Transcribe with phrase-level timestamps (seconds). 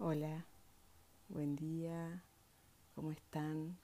[0.00, 0.44] Hola,
[1.28, 2.22] buen día,
[2.94, 3.76] ¿cómo están?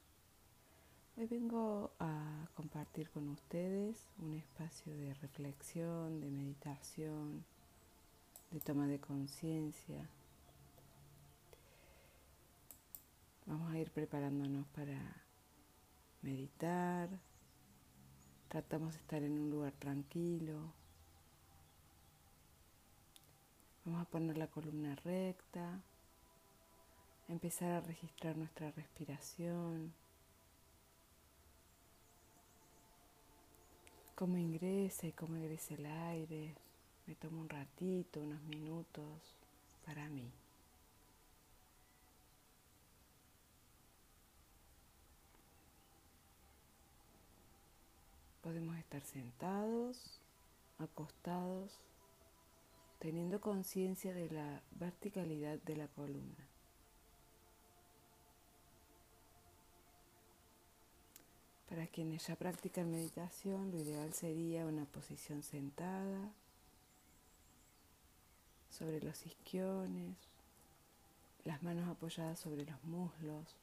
[1.16, 7.44] Hoy vengo a compartir con ustedes un espacio de reflexión, de meditación,
[8.52, 10.08] de toma de conciencia.
[13.46, 15.24] Vamos a ir preparándonos para
[16.22, 17.08] meditar.
[18.46, 20.72] Tratamos de estar en un lugar tranquilo.
[23.84, 25.82] Vamos a poner la columna recta
[27.28, 29.92] empezar a registrar nuestra respiración,
[34.14, 36.54] cómo ingresa y cómo egresa el aire.
[37.06, 39.36] Me tomo un ratito, unos minutos
[39.84, 40.30] para mí.
[48.42, 50.20] Podemos estar sentados,
[50.78, 51.80] acostados,
[52.98, 56.53] teniendo conciencia de la verticalidad de la columna.
[61.74, 66.30] Para quienes ya practican meditación, lo ideal sería una posición sentada
[68.70, 70.14] sobre los isquiones,
[71.42, 73.56] las manos apoyadas sobre los muslos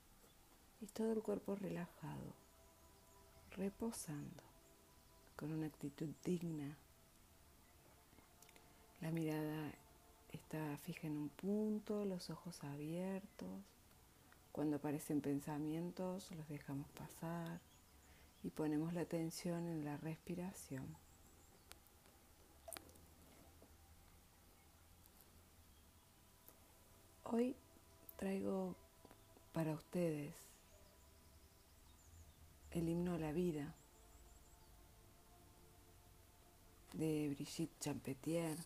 [0.82, 2.34] y todo el cuerpo relajado,
[3.56, 4.44] reposando
[5.38, 6.76] con una actitud digna.
[9.00, 9.72] La mirada
[10.34, 13.62] está fija en un punto, los ojos abiertos.
[14.52, 17.71] Cuando aparecen pensamientos los dejamos pasar
[18.44, 20.86] y ponemos la atención en la respiración.
[27.24, 27.56] Hoy
[28.18, 28.76] traigo
[29.54, 30.36] para ustedes
[32.72, 33.74] el himno a la vida
[36.94, 38.58] de Brigitte Champetier,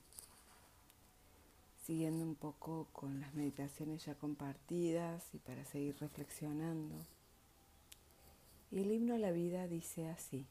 [1.83, 6.95] siguiendo un poco con las meditaciones ya compartidas y para seguir reflexionando.
[8.71, 10.45] Y el himno a la vida dice así,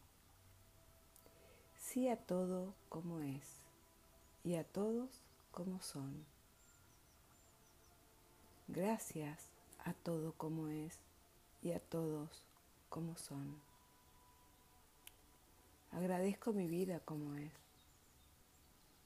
[1.77, 3.65] sí a todo como es
[4.45, 5.11] y a todos
[5.51, 6.25] como son.
[8.69, 9.51] Gracias
[9.85, 10.99] a todo como es
[11.63, 12.43] y a todos
[12.89, 13.61] como son.
[15.93, 17.53] Agradezco mi vida como es.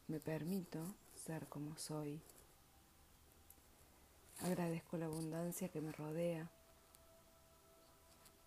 [0.06, 2.20] Me permito ser como soy.
[4.40, 6.48] Agradezco la abundancia que me rodea.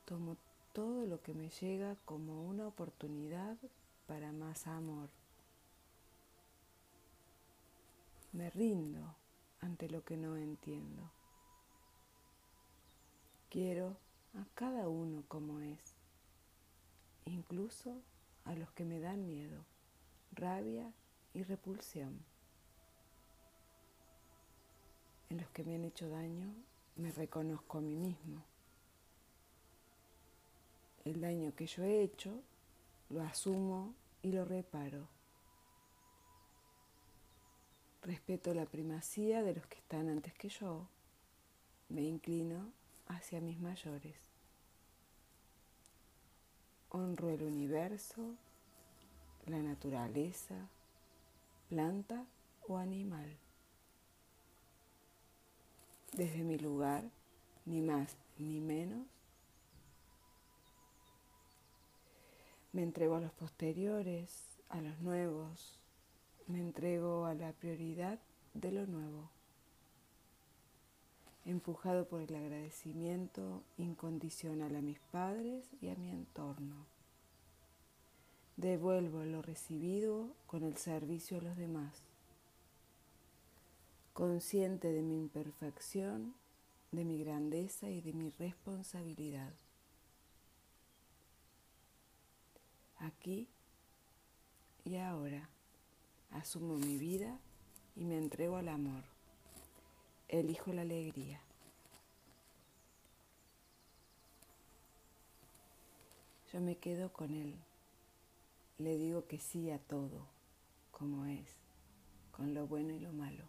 [0.05, 0.37] Tomo
[0.73, 3.57] todo lo que me llega como una oportunidad
[4.07, 5.09] para más amor.
[8.31, 9.15] Me rindo
[9.59, 11.11] ante lo que no entiendo.
[13.49, 13.97] Quiero
[14.33, 15.95] a cada uno como es,
[17.25, 18.01] incluso
[18.45, 19.65] a los que me dan miedo,
[20.31, 20.93] rabia
[21.33, 22.23] y repulsión.
[25.29, 26.53] En los que me han hecho daño
[26.95, 28.50] me reconozco a mí mismo
[31.05, 32.41] el daño que yo he hecho,
[33.09, 35.07] lo asumo y lo reparo.
[38.03, 40.87] Respeto la primacía de los que están antes que yo.
[41.89, 42.71] Me inclino
[43.07, 44.15] hacia mis mayores.
[46.89, 48.35] Honro el universo,
[49.45, 50.55] la naturaleza,
[51.69, 52.25] planta
[52.67, 53.37] o animal.
[56.13, 57.03] Desde mi lugar,
[57.65, 59.05] ni más ni menos,
[62.81, 65.77] Me entrego a los posteriores, a los nuevos.
[66.47, 68.17] Me entrego a la prioridad
[68.55, 69.29] de lo nuevo.
[71.45, 76.87] Empujado por el agradecimiento incondicional a mis padres y a mi entorno.
[78.57, 82.01] Devuelvo lo recibido con el servicio a los demás.
[84.13, 86.33] Consciente de mi imperfección,
[86.91, 89.53] de mi grandeza y de mi responsabilidad.
[93.01, 93.47] Aquí
[94.85, 95.49] y ahora.
[96.31, 97.37] Asumo mi vida
[97.95, 99.03] y me entrego al amor.
[100.29, 101.41] Elijo la alegría.
[106.53, 107.55] Yo me quedo con él.
[108.77, 110.25] Le digo que sí a todo,
[110.91, 111.55] como es,
[112.31, 113.43] con lo bueno y lo malo.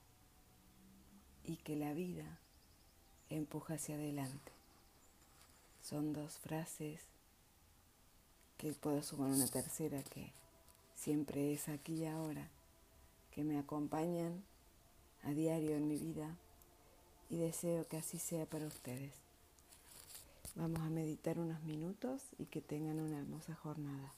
[1.45, 2.41] Y que la vida
[3.31, 4.53] empuja hacia adelante.
[5.81, 7.07] Son dos frases
[8.63, 10.31] que puedo sumar una tercera que
[10.95, 12.47] siempre es aquí y ahora,
[13.35, 14.41] que me acompañan
[15.25, 16.37] a diario en mi vida
[17.29, 19.11] y deseo que así sea para ustedes.
[20.55, 24.13] Vamos a meditar unos minutos y que tengan una hermosa jornada.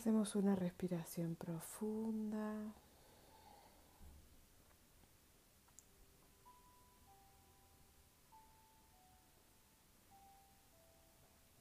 [0.00, 2.72] Hacemos una respiración profunda.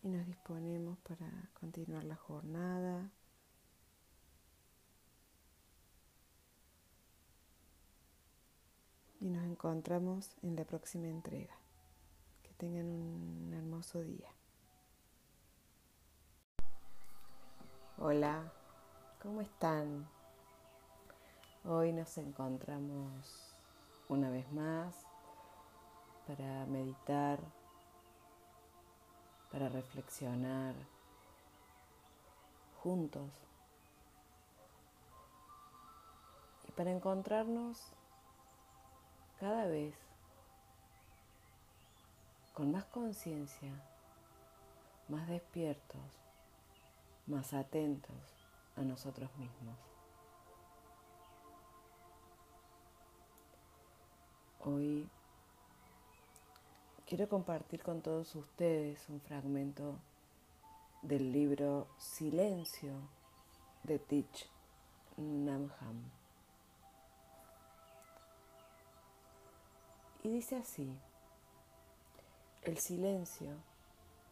[0.02, 3.12] Y nos disponemos para continuar la jornada.
[9.20, 11.58] Y nos encontramos en la próxima entrega.
[12.44, 14.32] Que tengan un hermoso día.
[18.02, 18.50] Hola,
[19.22, 20.08] ¿cómo están?
[21.66, 23.54] Hoy nos encontramos
[24.08, 24.96] una vez más
[26.26, 27.40] para meditar,
[29.52, 30.76] para reflexionar
[32.82, 33.30] juntos
[36.70, 37.92] y para encontrarnos
[39.42, 39.94] cada vez
[42.54, 43.74] con más conciencia,
[45.10, 46.29] más despiertos
[47.30, 48.16] más atentos
[48.76, 49.78] a nosotros mismos.
[54.62, 55.08] Hoy
[57.06, 60.00] quiero compartir con todos ustedes un fragmento
[61.02, 62.94] del libro Silencio
[63.84, 64.50] de Tich
[65.18, 66.12] Namham.
[70.24, 71.00] Y dice así,
[72.64, 73.56] el silencio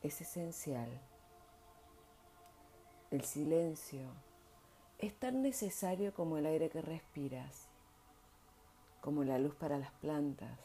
[0.04, 0.90] es esencial
[3.10, 4.02] el silencio
[4.98, 7.68] es tan necesario como el aire que respiras,
[9.00, 10.60] como la luz para las plantas.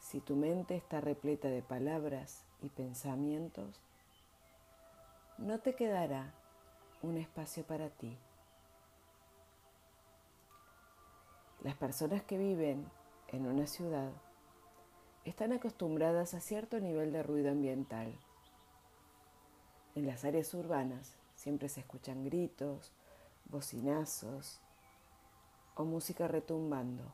[0.00, 3.80] Si tu mente está repleta de palabras y pensamientos,
[5.38, 6.34] no te quedará
[7.00, 8.18] un espacio para ti.
[11.62, 12.86] Las personas que viven
[13.28, 14.10] en una ciudad
[15.24, 18.12] están acostumbradas a cierto nivel de ruido ambiental
[19.94, 22.92] en las áreas urbanas siempre se escuchan gritos,
[23.46, 24.60] bocinazos
[25.74, 27.04] o música retumbando.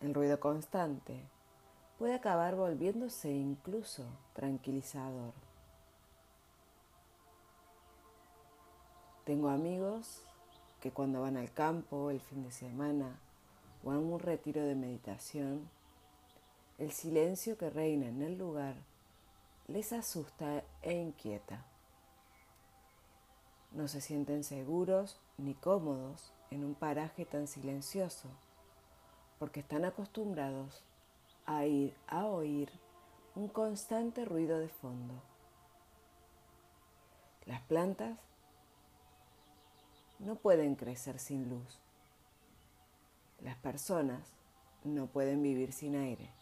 [0.00, 1.24] El ruido constante
[1.98, 4.04] puede acabar volviéndose incluso
[4.34, 5.32] tranquilizador.
[9.24, 10.22] Tengo amigos
[10.80, 13.18] que cuando van al campo el fin de semana
[13.84, 15.68] o a un retiro de meditación,
[16.78, 18.76] el silencio que reina en el lugar
[19.68, 21.62] les asusta e inquieta.
[23.70, 28.30] No se sienten seguros ni cómodos en un paraje tan silencioso,
[29.38, 30.82] porque están acostumbrados
[31.44, 32.70] a ir a oír
[33.34, 35.14] un constante ruido de fondo.
[37.44, 38.18] Las plantas
[40.18, 41.78] no pueden crecer sin luz.
[43.40, 44.32] Las personas
[44.82, 46.32] no pueden vivir sin aire.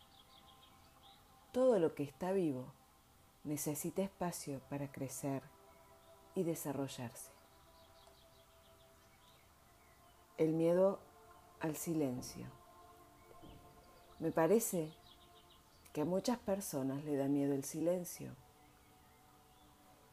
[1.50, 2.75] Todo lo que está vivo
[3.46, 5.42] necesita espacio para crecer
[6.34, 7.30] y desarrollarse.
[10.36, 10.98] El miedo
[11.60, 12.46] al silencio.
[14.18, 14.92] Me parece
[15.92, 18.34] que a muchas personas le da miedo el silencio.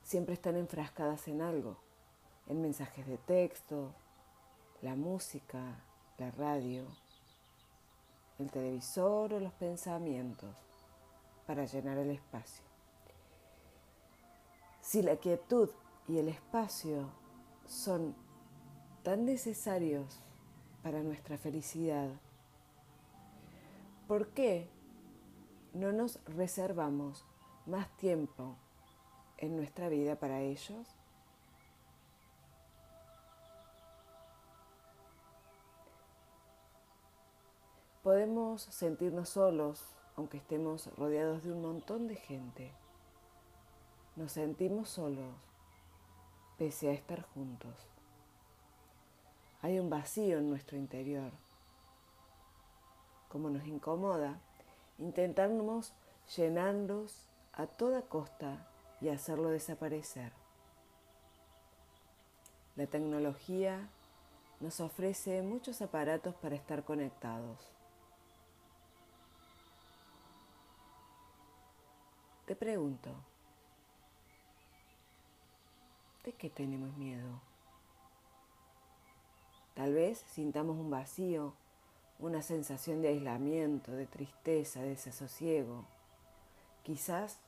[0.04, 1.78] Siempre están enfrascadas en algo,
[2.48, 3.94] en mensajes de texto,
[4.82, 5.84] la música,
[6.18, 6.86] la radio,
[8.38, 10.56] el televisor o los pensamientos
[11.48, 12.73] para llenar el espacio.
[14.94, 15.72] Si la quietud
[16.08, 17.10] y el espacio
[17.66, 18.16] son
[19.02, 20.20] tan necesarios
[20.84, 22.12] para nuestra felicidad,
[24.08, 24.70] ¿por qué
[25.74, 27.26] no nos reservamos
[27.66, 28.56] más tiempo
[29.40, 30.88] en nuestra vida para ellos?
[38.04, 39.84] Podemos sentirnos solos
[40.16, 42.83] aunque estemos rodeados de un montón de gente.
[44.16, 45.34] Nos sentimos solos
[46.58, 47.74] pese a estar juntos.
[49.62, 51.32] Hay un vacío en nuestro interior.
[53.28, 54.40] Como nos incomoda,
[55.00, 55.94] intentamos
[56.38, 58.68] llenarlos a toda costa
[59.02, 60.32] y hacerlo desaparecer.
[62.76, 63.90] La tecnología
[64.60, 67.58] nos ofrece muchos aparatos para estar conectados.
[72.46, 73.10] Te pregunto,
[76.24, 77.42] ¿De qué tenemos miedo?
[79.74, 81.54] Tal vez sintamos un vacío,
[82.18, 85.84] una sensación de aislamiento, de tristeza, de desasosiego.
[86.84, 87.40] Quizás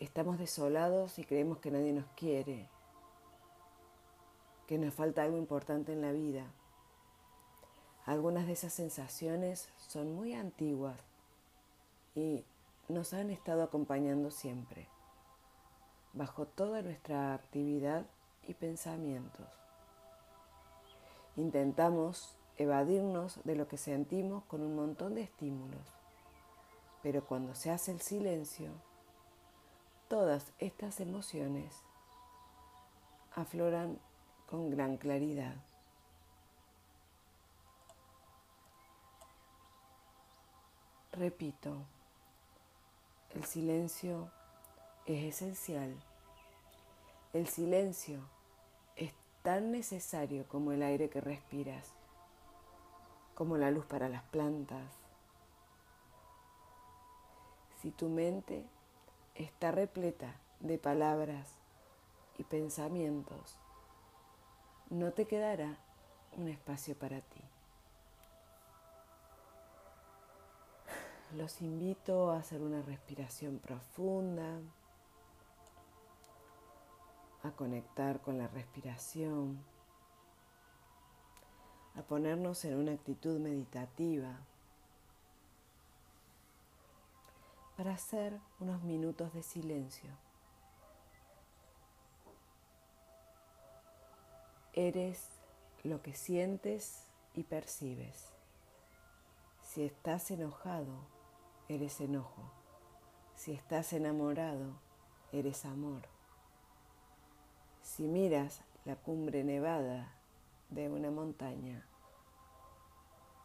[0.00, 2.68] estamos desolados y creemos que nadie nos quiere,
[4.66, 6.44] que nos falta algo importante en la vida.
[8.04, 10.98] Algunas de esas sensaciones son muy antiguas
[12.16, 12.44] y
[12.88, 14.88] nos han estado acompañando siempre
[16.16, 18.06] bajo toda nuestra actividad
[18.42, 19.46] y pensamientos.
[21.36, 25.86] Intentamos evadirnos de lo que sentimos con un montón de estímulos,
[27.02, 28.70] pero cuando se hace el silencio,
[30.08, 31.82] todas estas emociones
[33.34, 33.98] afloran
[34.46, 35.56] con gran claridad.
[41.12, 41.84] Repito,
[43.34, 44.30] el silencio
[45.06, 45.94] es esencial.
[47.32, 48.20] El silencio
[48.96, 51.92] es tan necesario como el aire que respiras,
[53.34, 54.92] como la luz para las plantas.
[57.80, 58.66] Si tu mente
[59.36, 61.52] está repleta de palabras
[62.38, 63.58] y pensamientos,
[64.90, 65.78] no te quedará
[66.36, 67.40] un espacio para ti.
[71.36, 74.60] Los invito a hacer una respiración profunda
[77.46, 79.64] a conectar con la respiración,
[81.94, 84.38] a ponernos en una actitud meditativa
[87.76, 90.10] para hacer unos minutos de silencio.
[94.72, 95.28] Eres
[95.84, 98.32] lo que sientes y percibes.
[99.62, 101.06] Si estás enojado,
[101.68, 102.50] eres enojo.
[103.34, 104.74] Si estás enamorado,
[105.32, 106.15] eres amor.
[107.86, 110.12] Si miras la cumbre nevada
[110.70, 111.86] de una montaña,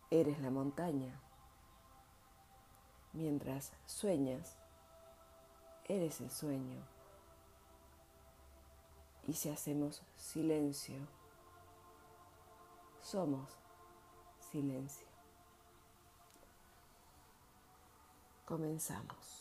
[0.09, 1.21] eres la montaña.
[3.13, 4.57] Mientras sueñas,
[5.87, 6.81] eres el sueño.
[9.27, 11.07] Y si hacemos silencio,
[12.99, 13.47] somos
[14.51, 15.05] silencio.
[18.45, 19.40] Comenzamos.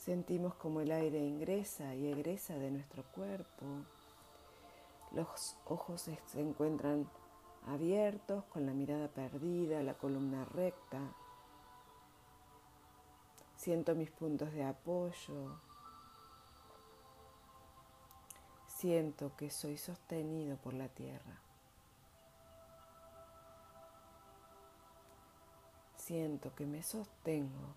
[0.00, 3.66] Sentimos como el aire ingresa y egresa de nuestro cuerpo.
[5.12, 7.06] Los ojos se encuentran
[7.66, 11.00] abiertos, con la mirada perdida, la columna recta.
[13.56, 15.60] Siento mis puntos de apoyo.
[18.68, 21.42] Siento que soy sostenido por la tierra.
[25.96, 27.74] Siento que me sostengo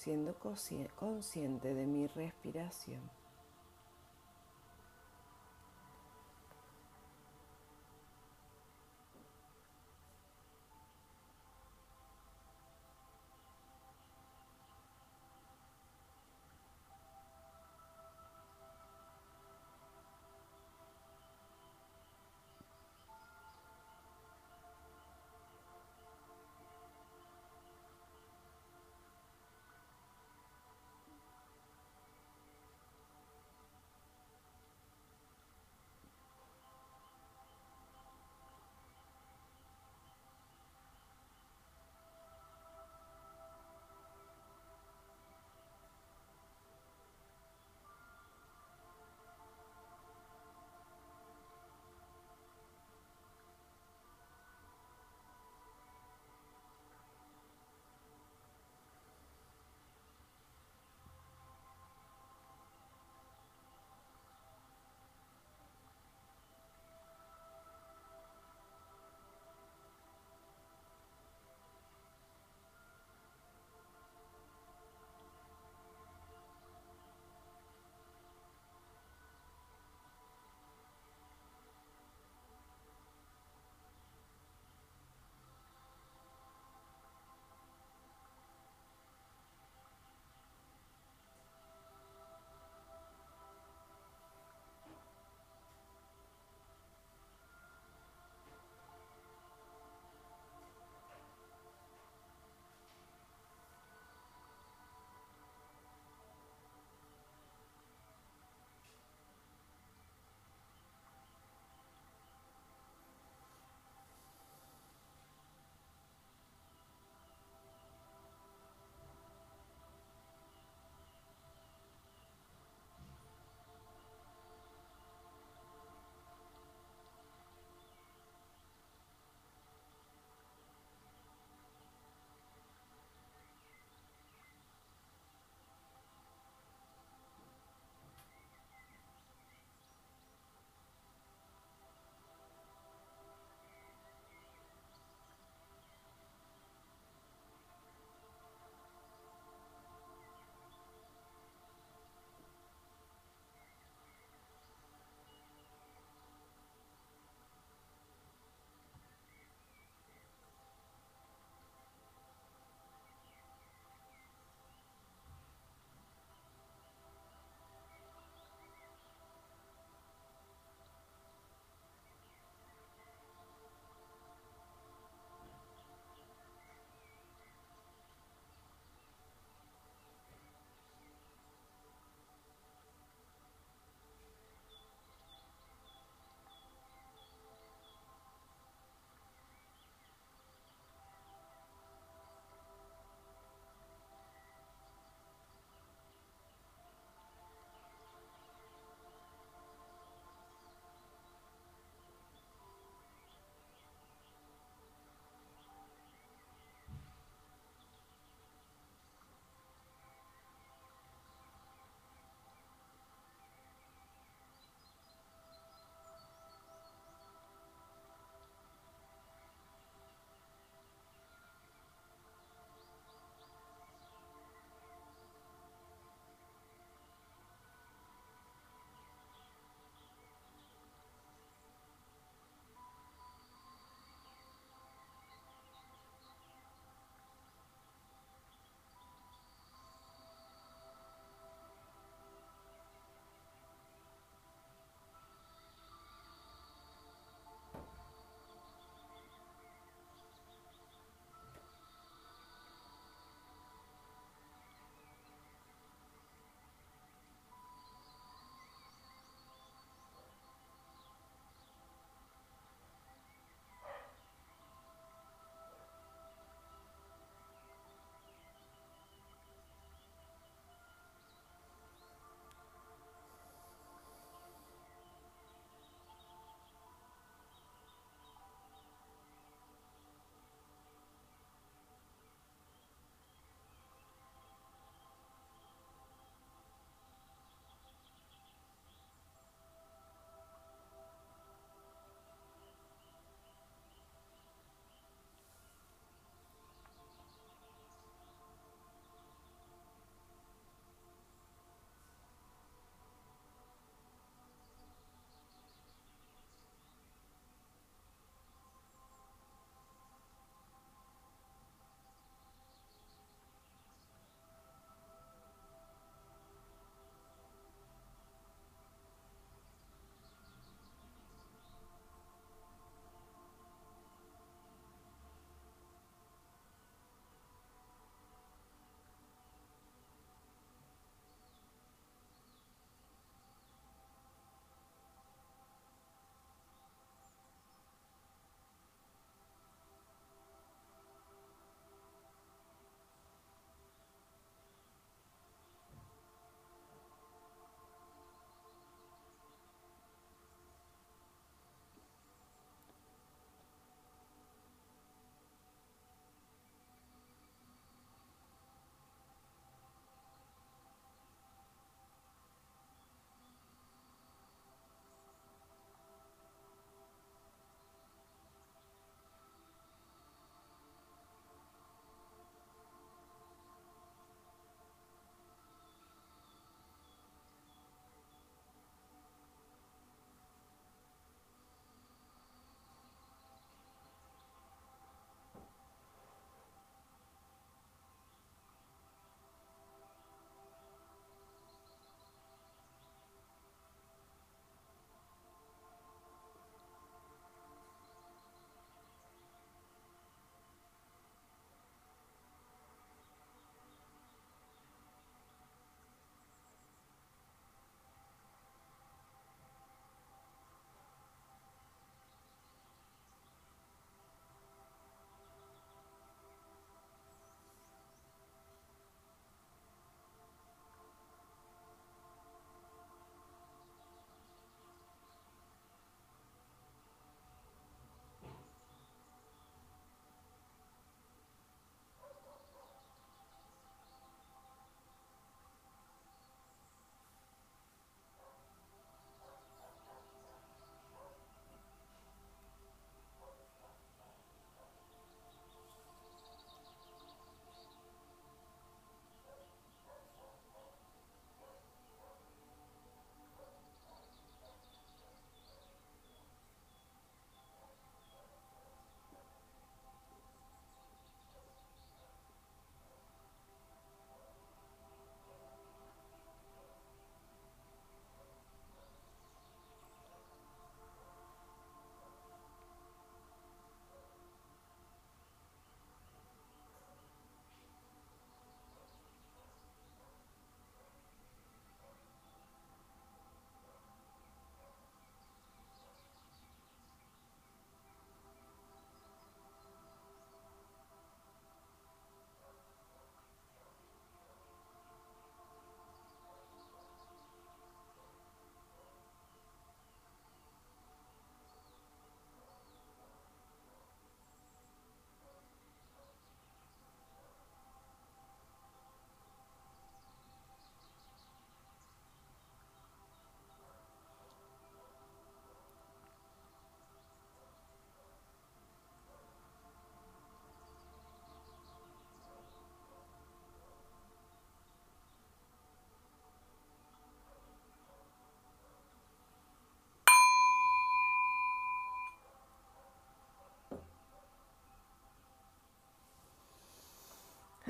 [0.00, 0.34] siendo
[0.96, 3.19] consciente de mi respiración.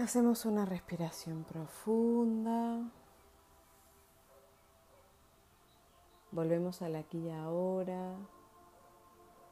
[0.00, 2.90] Hacemos una respiración profunda.
[6.30, 8.16] Volvemos al aquí y ahora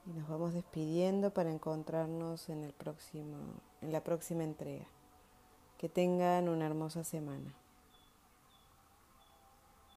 [0.06, 3.36] y nos vamos despidiendo para encontrarnos en el próximo
[3.82, 4.86] en la próxima entrega.
[5.76, 7.54] Que tengan una hermosa semana.